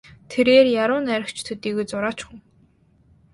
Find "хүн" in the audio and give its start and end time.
2.25-2.37